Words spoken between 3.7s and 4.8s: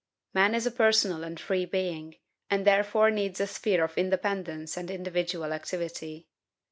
of independence